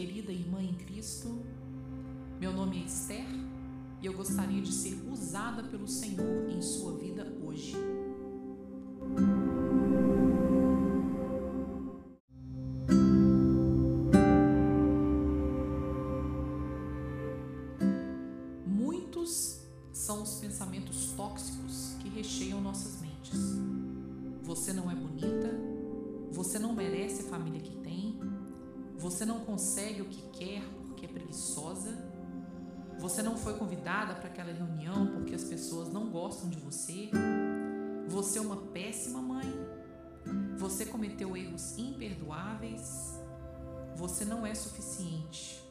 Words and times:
querida 0.00 0.32
irmã 0.32 0.62
em 0.62 0.72
Cristo. 0.72 1.42
Meu 2.40 2.54
nome 2.54 2.80
é 2.80 2.86
Esther 2.86 3.26
e 4.00 4.06
eu 4.06 4.14
gostaria 4.14 4.62
de 4.62 4.72
ser 4.72 4.98
usada 5.12 5.62
pelo 5.64 5.86
Senhor 5.86 6.48
em 6.48 6.62
sua 6.62 6.96
vida 6.96 7.30
hoje. 7.44 7.76
Muitos 18.66 19.60
são 19.92 20.22
os 20.22 20.36
pensamentos 20.36 21.12
tóxicos 21.12 21.94
que 22.00 22.08
recheiam 22.08 22.62
nossas 22.62 23.02
mentes. 23.02 23.38
Você 24.44 24.72
não 24.72 24.90
é 24.90 24.94
bonita, 24.94 25.50
você 26.32 26.58
não 26.58 26.74
merece 26.74 27.26
a 27.26 27.28
família 27.28 27.60
que 27.60 27.76
tem, 27.76 28.18
você 29.00 29.24
não 29.24 29.40
consegue 29.40 30.02
o 30.02 30.04
que 30.04 30.22
quer 30.30 30.62
porque 30.86 31.06
é 31.06 31.08
preguiçosa, 31.08 31.96
você 32.98 33.22
não 33.22 33.36
foi 33.36 33.54
convidada 33.54 34.14
para 34.14 34.28
aquela 34.28 34.52
reunião 34.52 35.06
porque 35.14 35.34
as 35.34 35.42
pessoas 35.42 35.90
não 35.90 36.10
gostam 36.10 36.50
de 36.50 36.58
você, 36.58 37.10
você 38.06 38.38
é 38.38 38.42
uma 38.42 38.58
péssima 38.58 39.22
mãe, 39.22 39.50
você 40.58 40.84
cometeu 40.84 41.34
erros 41.34 41.78
imperdoáveis, 41.78 43.18
você 43.96 44.22
não 44.22 44.46
é 44.46 44.54
suficiente. 44.54 45.64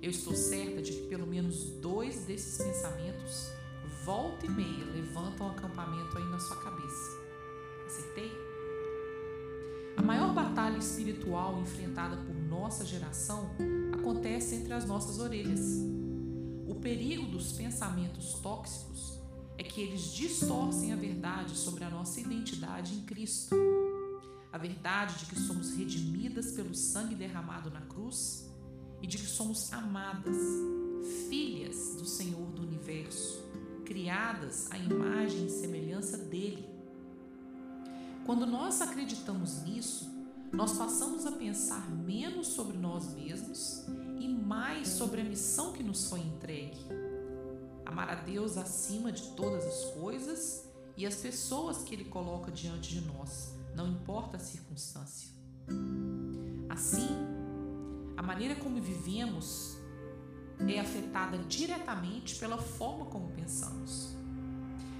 Eu 0.00 0.10
estou 0.10 0.34
certa 0.34 0.80
de 0.80 0.92
que 0.92 1.08
pelo 1.08 1.26
menos 1.26 1.64
dois 1.82 2.24
desses 2.24 2.56
pensamentos, 2.56 3.50
volta 4.04 4.46
e 4.46 4.50
meia, 4.50 4.84
levantam 4.86 5.48
um 5.48 5.50
acampamento 5.50 6.16
aí 6.16 6.24
na 6.24 6.38
sua 6.38 6.56
cabeça. 6.62 7.10
Acertei? 7.86 8.55
A 9.96 10.02
maior 10.02 10.34
batalha 10.34 10.76
espiritual 10.78 11.60
enfrentada 11.60 12.16
por 12.16 12.34
nossa 12.34 12.84
geração 12.84 13.50
acontece 13.92 14.54
entre 14.54 14.72
as 14.74 14.84
nossas 14.84 15.18
orelhas. 15.18 15.60
O 16.66 16.74
perigo 16.74 17.26
dos 17.26 17.52
pensamentos 17.52 18.34
tóxicos 18.34 19.18
é 19.58 19.62
que 19.62 19.80
eles 19.80 20.12
distorcem 20.12 20.92
a 20.92 20.96
verdade 20.96 21.56
sobre 21.56 21.84
a 21.84 21.90
nossa 21.90 22.20
identidade 22.20 22.94
em 22.94 23.02
Cristo. 23.02 23.56
A 24.52 24.58
verdade 24.58 25.18
de 25.20 25.26
que 25.26 25.40
somos 25.40 25.74
redimidas 25.74 26.52
pelo 26.52 26.74
sangue 26.74 27.14
derramado 27.14 27.70
na 27.70 27.80
cruz 27.80 28.50
e 29.02 29.06
de 29.06 29.18
que 29.18 29.26
somos 29.26 29.72
amadas, 29.72 30.36
filhas 31.28 31.94
do 31.96 32.06
Senhor 32.06 32.46
do 32.52 32.62
universo, 32.62 33.44
criadas 33.84 34.70
à 34.70 34.78
imagem 34.78 35.46
e 35.46 35.50
semelhança 35.50 36.18
dele. 36.18 36.75
Quando 38.26 38.44
nós 38.44 38.82
acreditamos 38.82 39.62
nisso, 39.62 40.12
nós 40.52 40.76
passamos 40.76 41.24
a 41.26 41.30
pensar 41.30 41.88
menos 41.88 42.48
sobre 42.48 42.76
nós 42.76 43.14
mesmos 43.14 43.84
e 44.18 44.26
mais 44.26 44.88
sobre 44.88 45.20
a 45.20 45.24
missão 45.24 45.72
que 45.72 45.84
nos 45.84 46.10
foi 46.10 46.18
entregue. 46.18 46.76
Amar 47.84 48.10
a 48.10 48.14
Deus 48.16 48.56
acima 48.56 49.12
de 49.12 49.28
todas 49.28 49.64
as 49.64 49.84
coisas 49.92 50.68
e 50.96 51.06
as 51.06 51.14
pessoas 51.14 51.84
que 51.84 51.94
Ele 51.94 52.06
coloca 52.06 52.50
diante 52.50 53.00
de 53.00 53.06
nós, 53.06 53.54
não 53.76 53.86
importa 53.86 54.38
a 54.38 54.40
circunstância. 54.40 55.30
Assim, 56.68 57.08
a 58.16 58.22
maneira 58.22 58.56
como 58.56 58.82
vivemos 58.82 59.76
é 60.66 60.80
afetada 60.80 61.38
diretamente 61.38 62.34
pela 62.40 62.58
forma 62.58 63.06
como 63.06 63.28
pensamos. 63.28 64.16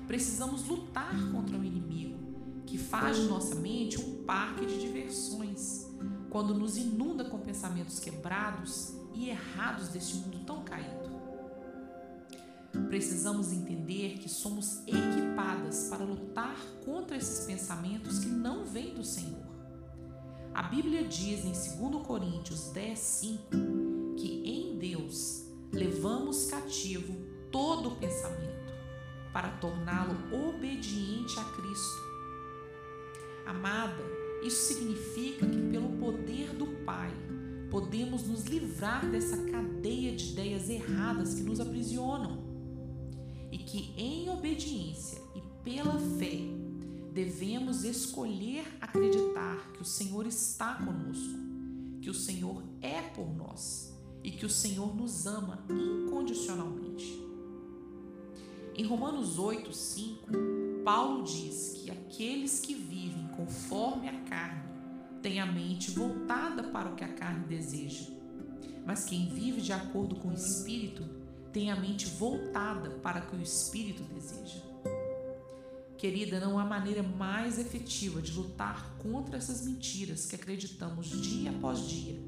Precisamos 0.07 0.65
lutar 0.69 1.13
contra 1.33 1.59
o 1.59 1.65
inimigo 1.65 2.26
que 2.67 2.77
faz 2.77 3.17
de 3.17 3.23
nossa 3.25 3.55
mente 3.55 4.01
um 4.01 4.25
parque 4.25 4.67
de 4.67 4.81
diversões 4.81 5.87
quando 6.29 6.53
nos 6.53 6.77
inunda 6.77 7.25
com 7.25 7.39
pensamentos 7.39 7.99
quebrados 7.99 8.93
e 9.15 9.31
errados 9.31 9.89
deste 9.89 10.17
mundo 10.17 10.41
tão 10.45 10.63
caído. 10.65 11.17
Precisamos 12.89 13.53
entender 13.53 14.19
que 14.19 14.29
somos 14.29 14.83
equipadas 14.87 15.89
para 15.89 16.05
lutar 16.05 16.57
contra 16.85 17.17
esses 17.17 17.47
pensamentos 17.47 18.19
que 18.19 18.29
não 18.29 18.67
vêm 18.67 18.95
do 18.95 19.03
Senhor. 19.03 19.47
A 20.55 20.63
Bíblia 20.63 21.05
diz 21.05 21.45
em 21.45 21.53
2 21.53 22.07
Coríntios 22.07 22.71
10, 22.71 22.99
5 22.99 23.51
que 24.17 24.43
em 24.45 24.79
Deus 24.79 25.47
levamos 25.73 26.47
cativo 26.47 27.15
todo 27.51 27.97
pensamento 27.97 28.73
para 29.33 29.51
torná-lo 29.59 30.15
obediente 30.49 31.39
a 31.39 31.45
Cristo. 31.45 32.16
Amada, 33.47 34.03
isso 34.43 34.75
significa 34.75 35.47
que 35.47 35.71
pelo 35.71 35.91
poder 35.99 36.53
do 36.55 36.67
Pai 36.85 37.11
podemos 37.71 38.27
nos 38.27 38.45
livrar 38.45 39.09
dessa 39.11 39.37
cadeia 39.45 40.15
de 40.15 40.33
ideias 40.33 40.69
erradas 40.69 41.35
que 41.35 41.43
nos 41.43 41.61
aprisionam 41.61 42.45
e 43.51 43.59
que 43.59 43.95
em 43.97 44.29
obediência 44.29 45.21
e 45.35 45.43
pela 45.63 45.99
fé 46.19 46.41
devemos 47.13 47.85
escolher 47.85 48.67
acreditar 48.81 49.73
que 49.73 49.83
o 49.83 49.85
Senhor 49.85 50.27
está 50.27 50.75
conosco, 50.75 51.39
que 52.03 52.11
o 52.11 52.15
Senhor 52.15 52.63
é 52.83 53.01
por 53.01 53.35
nós 53.35 53.97
e 54.23 54.31
que 54.31 54.45
o 54.45 54.51
Senhor 54.51 54.95
nos 54.95 55.27
ama 55.27 55.65
incondicionalmente. 55.71 57.25
Em 58.75 58.85
Romanos 58.85 59.39
8, 59.39 59.73
5, 59.73 60.27
Paulo 60.85 61.25
diz 61.25 61.73
que 61.83 61.91
aqueles 61.91 62.61
que 62.61 62.75
vivem 62.75 63.26
conforme 63.37 64.09
a 64.09 64.21
carne 64.23 64.63
têm 65.23 65.41
a 65.41 65.47
mente 65.47 65.91
voltada 65.91 66.63
para 66.65 66.89
o 66.89 66.95
que 66.95 67.05
a 67.05 67.13
carne 67.13 67.47
deseja, 67.47 68.11
mas 68.85 69.05
quem 69.05 69.29
vive 69.29 69.61
de 69.61 69.73
acordo 69.73 70.17
com 70.17 70.29
o 70.29 70.35
Espírito 70.35 71.05
tem 71.53 71.71
a 71.71 71.77
mente 71.77 72.07
voltada 72.07 72.91
para 72.91 73.21
o 73.21 73.27
que 73.27 73.37
o 73.37 73.43
Espírito 73.43 74.03
deseja. 74.05 74.61
Querida, 75.97 76.39
não 76.39 76.59
há 76.59 76.65
maneira 76.65 77.03
mais 77.03 77.59
efetiva 77.59 78.21
de 78.21 78.33
lutar 78.33 78.95
contra 78.99 79.39
essas 79.39 79.67
mentiras 79.67 80.27
que 80.27 80.37
acreditamos 80.37 81.09
dia 81.09 81.51
após 81.51 81.81
dia 81.89 82.21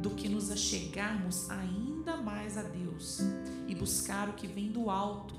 do 0.00 0.10
que 0.10 0.28
nos 0.28 0.50
achegarmos 0.50 1.48
ainda 1.50 2.16
mais 2.16 2.56
a 2.56 2.62
Deus 2.62 3.20
e 3.68 3.74
buscar 3.74 4.28
o 4.28 4.32
que 4.32 4.48
vem 4.48 4.72
do 4.72 4.90
alto. 4.90 5.36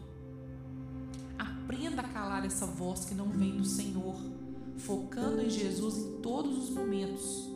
Aprenda 1.37 2.01
a 2.01 2.07
calar 2.07 2.45
essa 2.45 2.65
voz 2.65 3.03
que 3.05 3.15
não 3.15 3.29
vem 3.29 3.57
do 3.57 3.65
Senhor, 3.65 4.15
focando 4.77 5.41
em 5.41 5.49
Jesus 5.49 5.97
em 5.97 6.21
todos 6.21 6.57
os 6.57 6.69
momentos. 6.69 7.49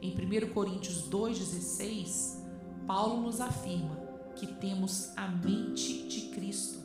Em 0.00 0.10
1 0.10 0.52
Coríntios 0.52 1.08
2,16, 1.08 2.38
Paulo 2.86 3.22
nos 3.22 3.40
afirma 3.40 3.96
que 4.34 4.46
temos 4.46 5.10
a 5.16 5.28
mente 5.28 6.08
de 6.08 6.30
Cristo 6.30 6.82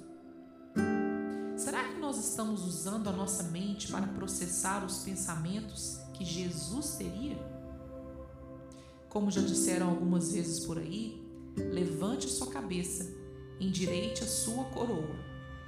Será 1.68 1.84
que 1.84 2.00
nós 2.00 2.18
estamos 2.18 2.64
usando 2.64 3.09
a 3.09 3.12
nossa 3.12 3.44
mente 3.44 3.92
para 3.92 4.06
processar 4.06 4.86
os 4.86 5.00
pensamentos 5.00 6.00
que 6.14 6.24
Jesus 6.24 6.96
teria? 6.96 7.36
Como 9.09 9.31
já 9.31 9.42
disseram 9.42 9.90
algumas 9.90 10.31
vezes 10.31 10.66
por 10.66 10.78
aí, 10.78 11.20
levante 11.58 12.30
sua 12.30 12.47
cabeça, 12.47 13.12
endireite 13.59 14.24
a 14.24 14.28
sua 14.28 14.66
coroa 14.66 15.16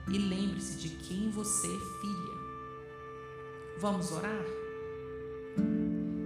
e 0.09 0.17
lembre-se 0.17 0.77
de 0.77 0.89
quem 0.89 1.31
você 1.31 1.67
é 1.67 2.01
filha. 2.01 2.38
Vamos 3.79 4.11
orar? 4.11 4.43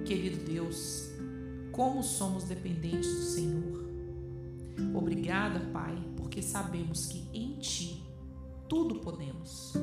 Querido 0.08 0.44
Deus, 0.44 1.12
como 1.72 2.02
somos 2.02 2.46
dependentes 2.46 3.14
do 3.14 3.22
Senhor. 3.22 3.84
Obrigada, 4.96 5.60
Pai, 5.72 5.96
porque 6.18 6.42
sabemos 6.42 7.06
que 7.06 7.30
em 7.32 7.60
Ti 7.60 8.04
tudo 8.68 8.96
podemos. 9.02 9.74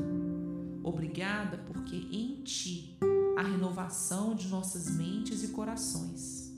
Obrigada, 0.83 1.59
porque 1.59 1.95
em 1.95 2.43
Ti 2.43 2.99
a 3.39 3.43
renovação 3.43 4.35
de 4.35 4.49
nossas 4.49 4.91
mentes 4.91 5.45
e 5.45 5.49
corações. 5.49 6.53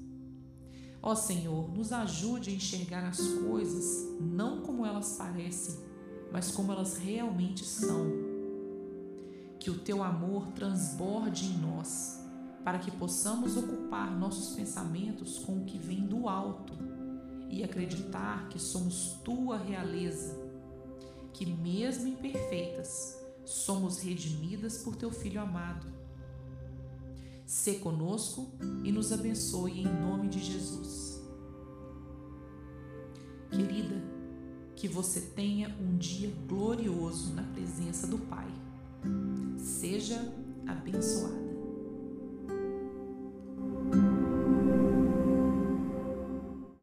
Ó 1.03 1.15
Senhor, 1.15 1.71
nos 1.77 1.93
ajude 1.93 2.49
a 2.49 2.55
enxergar 2.55 3.05
as 3.07 3.21
coisas 3.21 4.17
não 4.19 4.63
como 4.63 4.87
elas 4.87 5.17
parecem, 5.19 5.77
mas 6.33 6.53
como 6.53 6.73
elas 6.73 6.97
realmente 6.97 7.67
são. 7.67 8.22
Que 9.63 9.71
o 9.71 9.79
Teu 9.79 10.03
amor 10.03 10.49
transborde 10.57 11.45
em 11.45 11.59
nós, 11.59 12.21
para 12.65 12.81
que 12.81 12.91
possamos 12.91 13.57
ocupar 13.57 14.11
nossos 14.11 14.57
pensamentos 14.57 15.39
com 15.39 15.59
o 15.59 15.65
que 15.65 15.79
vem 15.79 16.05
do 16.05 16.29
alto 16.29 16.73
e 17.49 17.63
acreditar 17.63 18.49
que 18.49 18.59
somos 18.59 19.21
Tua 19.23 19.57
realeza 19.57 20.37
que, 21.33 21.47
mesmo 21.47 22.09
imperfeitas, 22.09 23.17
somos 23.45 24.01
redimidas 24.01 24.79
por 24.79 24.97
teu 24.97 25.13
Filho 25.13 25.41
amado. 25.41 25.87
Se 27.47 27.75
conosco 27.75 28.51
e 28.83 28.91
nos 28.91 29.13
abençoe 29.13 29.83
em 29.83 29.87
nome 29.87 30.29
de 30.29 30.41
Jesus. 30.41 31.23
Querida, 33.49 34.03
que 34.75 34.89
você 34.89 35.21
tenha 35.21 35.69
um 35.81 35.97
dia 35.97 36.35
glorioso 36.49 37.33
na 37.33 37.45
presença 37.45 38.09
do 38.09 38.19
Pai. 38.19 38.51
Seja 39.83 40.33
abençoada. 40.65 41.52